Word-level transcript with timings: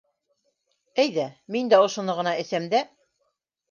Әйҙә, 1.05 1.27
мин 1.59 1.71
дә 1.77 1.81
ошоно 1.91 2.19
ғына 2.25 2.37
әсәм 2.43 2.71
дә... 2.77 2.87